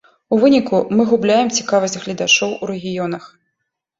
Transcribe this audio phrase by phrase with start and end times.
[0.35, 3.29] У выніку мы губляем цікавасць гледачоў у рэгіёнах.